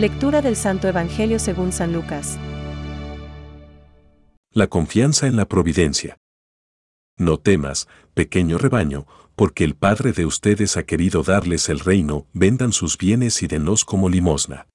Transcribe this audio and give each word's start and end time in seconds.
Lectura 0.00 0.40
del 0.40 0.56
Santo 0.56 0.88
Evangelio 0.88 1.38
según 1.38 1.72
San 1.72 1.92
Lucas. 1.92 2.38
La 4.50 4.66
confianza 4.66 5.26
en 5.26 5.36
la 5.36 5.46
providencia. 5.46 6.16
No 7.18 7.36
temas, 7.36 7.86
pequeño 8.14 8.56
rebaño, 8.56 9.06
porque 9.36 9.62
el 9.62 9.74
Padre 9.74 10.12
de 10.12 10.24
ustedes 10.24 10.78
ha 10.78 10.84
querido 10.84 11.22
darles 11.22 11.68
el 11.68 11.80
reino, 11.80 12.26
vendan 12.32 12.72
sus 12.72 12.96
bienes 12.96 13.42
y 13.42 13.46
denlos 13.46 13.84
como 13.84 14.08
limosna. 14.08 14.68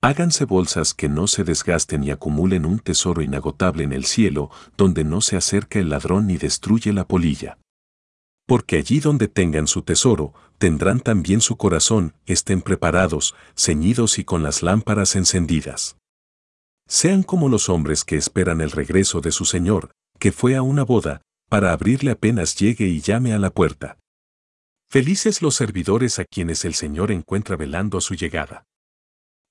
Háganse 0.00 0.44
bolsas 0.44 0.94
que 0.94 1.08
no 1.08 1.26
se 1.26 1.42
desgasten 1.42 2.04
y 2.04 2.12
acumulen 2.12 2.66
un 2.66 2.78
tesoro 2.78 3.22
inagotable 3.22 3.82
en 3.82 3.92
el 3.92 4.04
cielo, 4.04 4.52
donde 4.76 5.02
no 5.02 5.22
se 5.22 5.36
acerca 5.36 5.80
el 5.80 5.88
ladrón 5.88 6.28
ni 6.28 6.36
destruye 6.36 6.92
la 6.92 7.08
polilla. 7.08 7.58
Porque 8.46 8.76
allí 8.76 9.00
donde 9.00 9.28
tengan 9.28 9.66
su 9.66 9.82
tesoro, 9.82 10.32
tendrán 10.58 11.00
también 11.00 11.40
su 11.40 11.56
corazón, 11.56 12.14
estén 12.26 12.62
preparados, 12.62 13.34
ceñidos 13.56 14.18
y 14.18 14.24
con 14.24 14.42
las 14.42 14.62
lámparas 14.62 15.16
encendidas. 15.16 15.96
Sean 16.88 17.24
como 17.24 17.48
los 17.48 17.68
hombres 17.68 18.04
que 18.04 18.16
esperan 18.16 18.60
el 18.60 18.70
regreso 18.70 19.20
de 19.20 19.32
su 19.32 19.44
Señor, 19.44 19.90
que 20.20 20.30
fue 20.30 20.54
a 20.54 20.62
una 20.62 20.84
boda, 20.84 21.22
para 21.48 21.72
abrirle 21.72 22.12
apenas 22.12 22.56
llegue 22.56 22.86
y 22.86 23.00
llame 23.00 23.32
a 23.32 23.38
la 23.38 23.50
puerta. 23.50 23.98
Felices 24.88 25.42
los 25.42 25.56
servidores 25.56 26.20
a 26.20 26.24
quienes 26.24 26.64
el 26.64 26.74
Señor 26.74 27.10
encuentra 27.10 27.56
velando 27.56 27.98
a 27.98 28.00
su 28.00 28.14
llegada. 28.14 28.64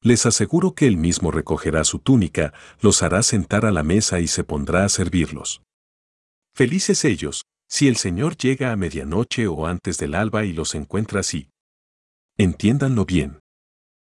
Les 0.01 0.25
aseguro 0.25 0.75
que 0.75 0.87
él 0.87 0.97
mismo 0.97 1.31
recogerá 1.31 1.83
su 1.83 1.99
túnica, 1.99 2.53
los 2.79 3.03
hará 3.03 3.21
sentar 3.23 3.65
a 3.65 3.71
la 3.71 3.83
mesa 3.83 4.19
y 4.21 4.27
se 4.27 4.43
pondrá 4.43 4.85
a 4.85 4.89
servirlos. 4.89 5.61
Felices 6.53 7.03
ellos, 7.03 7.43
si 7.75 7.89
el 7.89 7.97
Señor 7.97 8.37
llega 8.37 8.71
a 8.71 8.77
medianoche 8.77 9.47
o 9.47 9.67
antes 9.67 9.97
del 9.97 10.15
alba 10.15 10.45
y 10.45 10.53
los 10.53 10.75
encuentra 10.75 11.19
así. 11.19 11.49
Entiéndanlo 12.37 13.03
bien. 13.03 13.41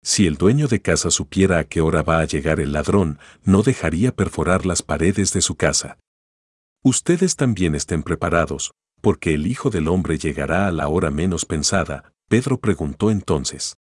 Si 0.03 0.28
el 0.28 0.36
dueño 0.36 0.67
de 0.67 0.81
casa 0.81 1.09
supiera 1.09 1.59
a 1.59 1.64
qué 1.64 1.80
hora 1.80 2.03
va 2.03 2.19
a 2.19 2.25
llegar 2.25 2.59
el 2.59 2.73
ladrón, 2.73 3.19
no 3.45 3.64
dejaría 3.64 4.14
perforar 4.14 4.66
las 4.66 4.81
paredes 4.81 5.31
de 5.31 5.41
su 5.41 5.56
casa. 5.56 5.97
Ustedes 6.84 7.38
también 7.38 7.73
estén 7.73 8.03
preparados, 8.03 8.73
porque 9.00 9.34
el 9.34 9.47
Hijo 9.47 9.69
del 9.69 9.88
Hombre 9.88 10.17
llegará 10.17 10.67
a 10.67 10.72
la 10.73 10.89
hora 10.89 11.09
menos 11.09 11.45
pensada. 11.45 12.11
Pedro 12.28 12.59
preguntó 12.59 13.11
entonces. 13.11 13.78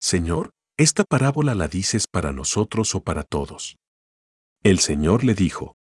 Señor, 0.00 0.50
¿esta 0.76 1.04
parábola 1.04 1.54
la 1.54 1.68
dices 1.68 2.08
para 2.08 2.32
nosotros 2.32 2.96
o 2.96 3.04
para 3.04 3.22
todos? 3.22 3.76
El 4.64 4.80
Señor 4.80 5.22
le 5.22 5.34
dijo, 5.34 5.76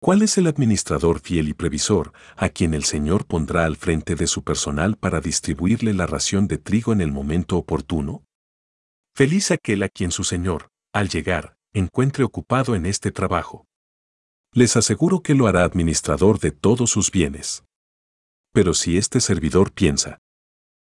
¿Cuál 0.00 0.22
es 0.22 0.38
el 0.38 0.46
administrador 0.46 1.18
fiel 1.18 1.48
y 1.48 1.54
previsor 1.54 2.12
a 2.36 2.50
quien 2.50 2.72
el 2.72 2.84
Señor 2.84 3.26
pondrá 3.26 3.64
al 3.64 3.76
frente 3.76 4.14
de 4.14 4.28
su 4.28 4.44
personal 4.44 4.96
para 4.96 5.20
distribuirle 5.20 5.92
la 5.92 6.06
ración 6.06 6.46
de 6.46 6.56
trigo 6.56 6.92
en 6.92 7.00
el 7.00 7.10
momento 7.10 7.56
oportuno? 7.56 8.22
Feliz 9.16 9.50
aquel 9.50 9.82
a 9.82 9.88
quien 9.88 10.12
su 10.12 10.22
Señor, 10.22 10.68
al 10.92 11.08
llegar, 11.08 11.56
encuentre 11.72 12.22
ocupado 12.22 12.76
en 12.76 12.86
este 12.86 13.10
trabajo. 13.10 13.66
Les 14.52 14.76
aseguro 14.76 15.20
que 15.20 15.34
lo 15.34 15.48
hará 15.48 15.64
administrador 15.64 16.38
de 16.38 16.52
todos 16.52 16.90
sus 16.90 17.10
bienes. 17.10 17.64
Pero 18.52 18.74
si 18.74 18.98
este 18.98 19.20
servidor 19.20 19.72
piensa, 19.72 20.18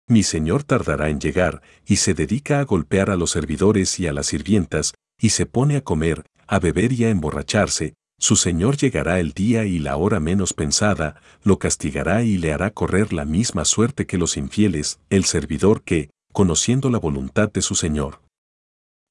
mi 0.08 0.24
Señor 0.24 0.64
tardará 0.64 1.10
en 1.10 1.20
llegar, 1.20 1.62
y 1.86 1.98
se 1.98 2.16
dedica 2.16 2.60
a 2.60 2.64
golpear 2.64 3.12
a 3.12 3.16
los 3.16 3.30
servidores 3.30 4.00
y 4.00 4.08
a 4.08 4.14
las 4.14 4.26
sirvientas, 4.26 4.96
y 5.20 5.30
se 5.30 5.46
pone 5.46 5.78
a 5.78 5.82
comer, 5.82 6.26
a 6.48 6.58
beber 6.58 6.92
y 6.92 7.06
a 7.06 7.10
emborracharse, 7.10 7.94
su 8.24 8.38
Señor 8.38 8.78
llegará 8.78 9.20
el 9.20 9.34
día 9.34 9.66
y 9.66 9.80
la 9.80 9.98
hora 9.98 10.22
menos 10.22 10.54
pensada, 10.54 11.20
lo 11.44 11.60
castigará 11.60 12.24
y 12.24 12.38
le 12.38 12.54
hará 12.54 12.72
correr 12.72 13.12
la 13.12 13.26
misma 13.26 13.66
suerte 13.66 14.08
que 14.08 14.18
los 14.18 14.38
infieles, 14.38 15.02
el 15.10 15.26
servidor 15.26 15.82
que, 15.82 16.10
conociendo 16.32 16.90
la 16.90 17.00
voluntad 17.00 17.52
de 17.52 17.62
su 17.62 17.76
Señor, 17.76 18.22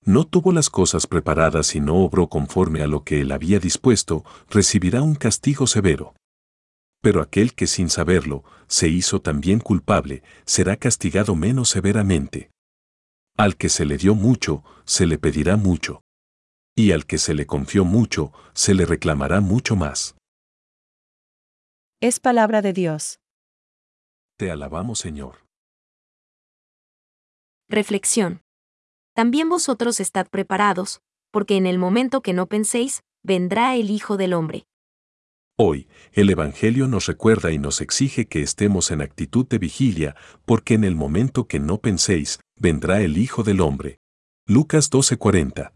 no 0.03 0.25
tuvo 0.25 0.51
las 0.51 0.71
cosas 0.71 1.07
preparadas 1.07 1.75
y 1.75 1.81
no 1.81 1.97
obró 1.97 2.29
conforme 2.29 2.81
a 2.81 2.87
lo 2.87 3.05
que 3.05 3.21
él 3.21 3.33
había 3.33 3.59
dispuesto, 3.59 4.25
recibirá 4.49 5.03
un 5.03 5.15
castigo 5.15 5.67
severo. 5.67 6.15
Pero 7.03 7.21
aquel 7.21 7.53
que 7.53 7.67
sin 7.67 7.91
saberlo, 7.91 8.45
se 8.67 8.89
hizo 8.89 9.21
también 9.21 9.61
culpable, 9.61 10.23
será 10.47 10.77
castigado 10.77 11.37
menos 11.37 11.69
severamente. 11.69 12.51
Al 13.37 13.59
que 13.59 13.69
se 13.69 13.85
le 13.85 13.99
dio 13.99 14.15
mucho, 14.15 14.65
se 14.87 15.05
le 15.05 15.19
pedirá 15.19 15.59
mucho 15.59 16.01
y 16.83 16.91
al 16.91 17.07
que 17.07 17.19
se 17.19 17.33
le 17.33 17.47
confió 17.47 17.85
mucho, 17.85 18.33
se 18.55 18.75
le 18.75 18.87
reclamará 18.87 19.41
mucho 19.41 19.77
más. 19.77 20.17
Es 22.01 22.19
palabra 22.19 22.61
de 22.61 22.73
Dios. 22.73 23.21
Te 24.37 24.51
alabamos, 24.51 24.99
Señor. 24.99 25.47
Reflexión. 27.69 28.43
También 29.15 29.49
vosotros 29.49 30.01
estad 30.01 30.27
preparados, 30.29 31.03
porque 31.31 31.57
en 31.57 31.67
el 31.67 31.79
momento 31.79 32.21
que 32.21 32.33
no 32.33 32.47
penséis, 32.47 33.03
vendrá 33.23 33.77
el 33.77 33.91
Hijo 33.91 34.17
del 34.17 34.33
Hombre. 34.33 34.65
Hoy, 35.57 35.87
el 36.13 36.31
Evangelio 36.31 36.89
nos 36.89 37.07
recuerda 37.07 37.53
y 37.53 37.59
nos 37.59 37.81
exige 37.81 38.27
que 38.27 38.43
estemos 38.43 38.91
en 38.91 39.03
actitud 39.03 39.47
de 39.47 39.59
vigilia, 39.59 40.17
porque 40.45 40.75
en 40.75 40.83
el 40.83 40.97
momento 40.97 41.47
que 41.47 41.61
no 41.61 41.79
penséis, 41.79 42.41
vendrá 42.57 43.03
el 43.03 43.19
Hijo 43.19 43.45
del 43.45 43.61
Hombre. 43.61 44.01
Lucas 44.49 44.91
12:40. 44.91 45.73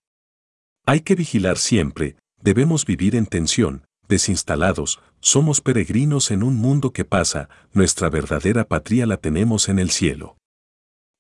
Hay 0.88 1.00
que 1.00 1.16
vigilar 1.16 1.58
siempre, 1.58 2.16
debemos 2.40 2.86
vivir 2.86 3.16
en 3.16 3.26
tensión, 3.26 3.84
desinstalados, 4.06 5.00
somos 5.18 5.60
peregrinos 5.60 6.30
en 6.30 6.44
un 6.44 6.54
mundo 6.54 6.92
que 6.92 7.04
pasa, 7.04 7.48
nuestra 7.72 8.08
verdadera 8.08 8.68
patria 8.68 9.04
la 9.04 9.16
tenemos 9.16 9.68
en 9.68 9.80
el 9.80 9.90
cielo. 9.90 10.36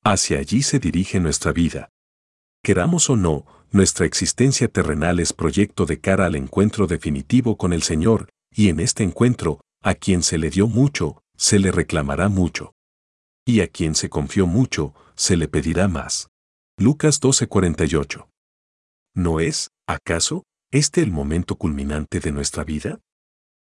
Hacia 0.04 0.38
allí 0.38 0.62
se 0.62 0.78
dirige 0.78 1.18
nuestra 1.18 1.50
vida. 1.50 1.88
Queramos 2.62 3.10
o 3.10 3.16
no, 3.16 3.44
nuestra 3.72 4.06
existencia 4.06 4.68
terrenal 4.68 5.18
es 5.18 5.32
proyecto 5.32 5.84
de 5.84 5.98
cara 5.98 6.26
al 6.26 6.36
encuentro 6.36 6.86
definitivo 6.86 7.56
con 7.56 7.72
el 7.72 7.82
Señor, 7.82 8.28
y 8.54 8.68
en 8.68 8.78
este 8.78 9.02
encuentro, 9.02 9.60
a 9.82 9.94
quien 9.94 10.22
se 10.22 10.38
le 10.38 10.48
dio 10.48 10.68
mucho, 10.68 11.24
se 11.36 11.58
le 11.58 11.72
reclamará 11.72 12.28
mucho. 12.28 12.72
Y 13.44 13.62
a 13.62 13.66
quien 13.66 13.96
se 13.96 14.10
confió 14.10 14.46
mucho, 14.46 14.94
se 15.16 15.36
le 15.36 15.48
pedirá 15.48 15.88
más. 15.88 16.28
Lucas 16.78 17.20
12:48 17.20 18.28
¿No 19.16 19.40
es, 19.40 19.70
acaso, 19.88 20.44
este 20.70 21.00
el 21.00 21.10
momento 21.10 21.56
culminante 21.56 22.20
de 22.20 22.32
nuestra 22.32 22.64
vida? 22.64 23.00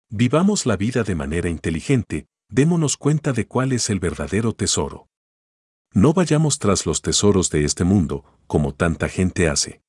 Vivamos 0.10 0.66
la 0.66 0.76
vida 0.76 1.04
de 1.04 1.16
manera 1.16 1.48
inteligente, 1.48 2.28
démonos 2.50 2.98
cuenta 2.98 3.32
de 3.32 3.48
cuál 3.48 3.72
es 3.72 3.90
el 3.90 4.02
verdadero 4.02 4.52
tesoro. 4.52 5.08
No 5.94 6.12
vayamos 6.12 6.60
tras 6.60 6.86
los 6.86 7.02
tesoros 7.02 7.50
de 7.52 7.64
este 7.64 7.86
mundo, 7.86 8.26
como 8.48 8.76
tanta 8.76 9.08
gente 9.08 9.48
hace. 9.48 9.82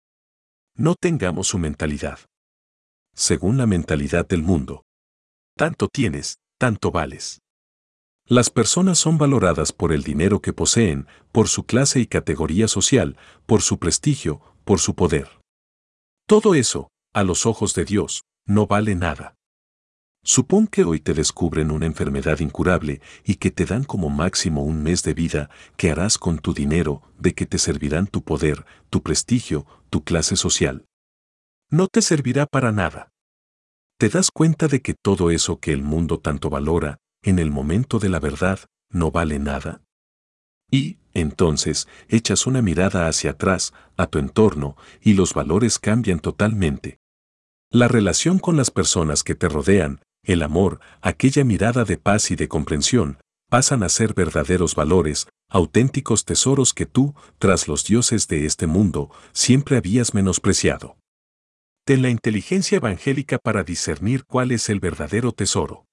No 0.76 0.94
tengamos 0.94 1.48
su 1.48 1.58
mentalidad. 1.58 2.20
Según 3.16 3.58
la 3.58 3.66
mentalidad 3.66 4.28
del 4.28 4.44
mundo. 4.44 4.84
Tanto 5.56 5.88
tienes, 5.88 6.38
tanto 6.58 6.92
vales. 6.92 7.40
Las 8.24 8.50
personas 8.50 8.98
son 8.98 9.18
valoradas 9.18 9.72
por 9.72 9.92
el 9.92 10.04
dinero 10.04 10.40
que 10.40 10.52
poseen, 10.52 11.08
por 11.32 11.48
su 11.48 11.64
clase 11.64 11.98
y 11.98 12.06
categoría 12.06 12.68
social, 12.68 13.16
por 13.46 13.62
su 13.62 13.80
prestigio, 13.80 14.40
por 14.64 14.78
su 14.78 14.94
poder. 14.94 15.39
Todo 16.30 16.54
eso, 16.54 16.92
a 17.12 17.24
los 17.24 17.44
ojos 17.44 17.74
de 17.74 17.84
Dios, 17.84 18.22
no 18.46 18.68
vale 18.68 18.94
nada. 18.94 19.34
Supón 20.22 20.68
que 20.68 20.84
hoy 20.84 21.00
te 21.00 21.12
descubren 21.12 21.72
una 21.72 21.86
enfermedad 21.86 22.38
incurable 22.38 23.00
y 23.24 23.34
que 23.34 23.50
te 23.50 23.64
dan 23.64 23.82
como 23.82 24.10
máximo 24.10 24.62
un 24.62 24.80
mes 24.80 25.02
de 25.02 25.12
vida, 25.12 25.50
¿qué 25.76 25.90
harás 25.90 26.18
con 26.18 26.38
tu 26.38 26.54
dinero, 26.54 27.02
de 27.18 27.34
que 27.34 27.46
te 27.46 27.58
servirán 27.58 28.06
tu 28.06 28.22
poder, 28.22 28.64
tu 28.90 29.02
prestigio, 29.02 29.66
tu 29.90 30.04
clase 30.04 30.36
social? 30.36 30.86
No 31.68 31.88
te 31.88 32.00
servirá 32.00 32.46
para 32.46 32.70
nada. 32.70 33.10
¿Te 33.98 34.08
das 34.08 34.30
cuenta 34.30 34.68
de 34.68 34.82
que 34.82 34.94
todo 34.94 35.32
eso 35.32 35.58
que 35.58 35.72
el 35.72 35.82
mundo 35.82 36.20
tanto 36.20 36.48
valora, 36.48 36.98
en 37.24 37.40
el 37.40 37.50
momento 37.50 37.98
de 37.98 38.08
la 38.08 38.20
verdad, 38.20 38.60
no 38.88 39.10
vale 39.10 39.40
nada? 39.40 39.82
Y, 40.70 40.98
entonces, 41.12 41.88
echas 42.08 42.46
una 42.46 42.62
mirada 42.62 43.08
hacia 43.08 43.32
atrás, 43.32 43.72
a 43.96 44.06
tu 44.06 44.18
entorno, 44.18 44.76
y 45.00 45.14
los 45.14 45.34
valores 45.34 45.78
cambian 45.78 46.20
totalmente. 46.20 46.98
La 47.70 47.88
relación 47.88 48.38
con 48.38 48.56
las 48.56 48.70
personas 48.70 49.22
que 49.22 49.34
te 49.34 49.48
rodean, 49.48 50.00
el 50.24 50.42
amor, 50.42 50.80
aquella 51.00 51.44
mirada 51.44 51.84
de 51.84 51.96
paz 51.96 52.30
y 52.30 52.36
de 52.36 52.48
comprensión, 52.48 53.18
pasan 53.48 53.82
a 53.82 53.88
ser 53.88 54.14
verdaderos 54.14 54.74
valores, 54.74 55.26
auténticos 55.48 56.24
tesoros 56.24 56.72
que 56.72 56.86
tú, 56.86 57.14
tras 57.38 57.66
los 57.66 57.84
dioses 57.84 58.28
de 58.28 58.46
este 58.46 58.66
mundo, 58.66 59.10
siempre 59.32 59.76
habías 59.76 60.14
menospreciado. 60.14 60.96
Ten 61.84 62.02
la 62.02 62.10
inteligencia 62.10 62.76
evangélica 62.76 63.38
para 63.38 63.64
discernir 63.64 64.24
cuál 64.24 64.52
es 64.52 64.68
el 64.68 64.78
verdadero 64.78 65.32
tesoro. 65.32 65.86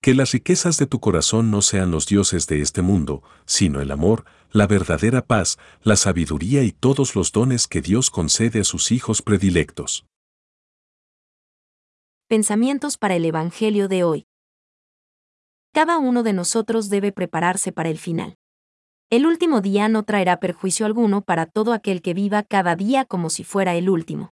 Que 0.00 0.14
las 0.14 0.32
riquezas 0.32 0.78
de 0.78 0.86
tu 0.86 1.00
corazón 1.00 1.50
no 1.50 1.60
sean 1.60 1.90
los 1.90 2.06
dioses 2.06 2.46
de 2.46 2.60
este 2.60 2.82
mundo, 2.82 3.22
sino 3.46 3.80
el 3.80 3.90
amor, 3.90 4.24
la 4.52 4.66
verdadera 4.68 5.26
paz, 5.26 5.58
la 5.82 5.96
sabiduría 5.96 6.62
y 6.62 6.70
todos 6.70 7.16
los 7.16 7.32
dones 7.32 7.66
que 7.66 7.82
Dios 7.82 8.10
concede 8.10 8.60
a 8.60 8.64
sus 8.64 8.92
hijos 8.92 9.22
predilectos. 9.22 10.06
Pensamientos 12.28 12.96
para 12.96 13.16
el 13.16 13.24
Evangelio 13.24 13.88
de 13.88 14.04
hoy. 14.04 14.26
Cada 15.72 15.98
uno 15.98 16.22
de 16.22 16.32
nosotros 16.32 16.90
debe 16.90 17.10
prepararse 17.10 17.72
para 17.72 17.88
el 17.88 17.98
final. 17.98 18.36
El 19.10 19.26
último 19.26 19.60
día 19.60 19.88
no 19.88 20.02
traerá 20.04 20.38
perjuicio 20.38 20.86
alguno 20.86 21.22
para 21.22 21.46
todo 21.46 21.72
aquel 21.72 22.02
que 22.02 22.14
viva 22.14 22.42
cada 22.42 22.76
día 22.76 23.04
como 23.04 23.30
si 23.30 23.42
fuera 23.42 23.74
el 23.74 23.88
último. 23.88 24.30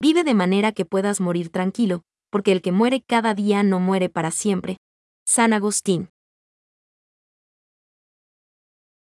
Vive 0.00 0.22
de 0.22 0.34
manera 0.34 0.72
que 0.72 0.84
puedas 0.84 1.20
morir 1.20 1.48
tranquilo, 1.48 2.02
porque 2.30 2.52
el 2.52 2.60
que 2.60 2.72
muere 2.72 3.02
cada 3.02 3.34
día 3.34 3.62
no 3.62 3.80
muere 3.80 4.08
para 4.08 4.30
siempre. 4.30 4.76
San 5.26 5.54
Agustín. 5.54 6.10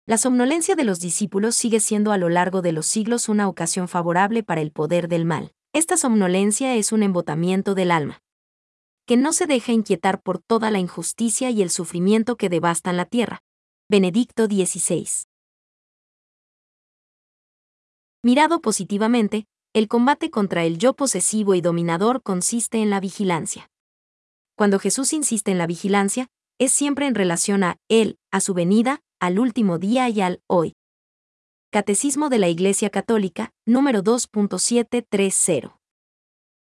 La 0.07 0.19
somnolencia 0.19 0.77
de 0.77 0.85
los 0.85 1.01
discípulos 1.01 1.57
sigue 1.57 1.81
siendo 1.81 2.13
a 2.13 2.17
lo 2.17 2.29
largo 2.29 2.63
de 2.63 2.71
los 2.71 2.87
siglos 2.87 3.29
una 3.29 3.49
ocasión 3.49 3.89
favorable 3.89 4.45
para 4.45 4.61
el 4.61 4.71
poder 4.71 5.09
del 5.09 5.25
mal. 5.25 5.53
Esta 5.73 5.97
somnolencia 5.97 6.77
es 6.77 6.93
un 6.93 7.03
embotamiento 7.03 7.75
del 7.75 7.91
alma. 7.91 8.23
Que 9.05 9.17
no 9.17 9.33
se 9.33 9.47
deja 9.47 9.73
inquietar 9.73 10.23
por 10.23 10.39
toda 10.39 10.71
la 10.71 10.79
injusticia 10.79 11.51
y 11.51 11.61
el 11.61 11.71
sufrimiento 11.71 12.37
que 12.37 12.49
devastan 12.49 12.97
la 12.97 13.05
tierra. 13.05 13.43
Benedicto 13.91 14.47
XVI. 14.47 15.09
Mirado 18.23 18.61
positivamente, 18.61 19.47
el 19.73 19.89
combate 19.89 20.31
contra 20.31 20.65
el 20.65 20.79
yo 20.79 20.95
posesivo 20.95 21.57
y 21.57 21.61
dominador 21.61 22.23
consiste 22.23 22.81
en 22.81 22.91
la 22.91 23.01
vigilancia. 23.01 23.72
Cuando 24.57 24.79
Jesús 24.79 25.13
insiste 25.13 25.51
en 25.51 25.59
la 25.59 25.67
vigilancia, 25.67 26.29
es 26.59 26.73
siempre 26.73 27.07
en 27.07 27.15
relación 27.15 27.65
a 27.65 27.79
Él, 27.89 28.19
a 28.31 28.41
su 28.41 28.55
venida, 28.55 29.01
al 29.21 29.39
último 29.39 29.79
día 29.79 30.09
y 30.09 30.21
al 30.21 30.43
hoy. 30.47 30.75
Catecismo 31.71 32.29
de 32.29 32.39
la 32.39 32.49
Iglesia 32.49 32.91
Católica, 32.91 33.51
número 33.67 34.03
2.730. 34.03 35.82